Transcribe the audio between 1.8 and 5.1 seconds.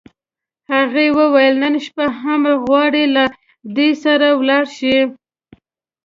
شپه هم غواړې، له ده سره ولاړه شې؟